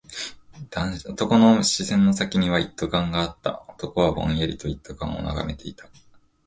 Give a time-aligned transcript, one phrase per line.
[1.05, 3.61] 男の視線の先には一斗缶があった。
[3.69, 5.87] 男はぼんやりと一斗缶を眺めていた。